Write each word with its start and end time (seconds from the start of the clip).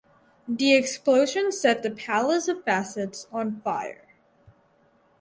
The 0.47 0.73
explosion 0.75 1.51
set 1.51 1.83
the 1.83 1.91
Palace 1.91 2.47
of 2.47 2.63
Facets 2.63 3.27
on 3.31 3.61
fire. 3.61 4.07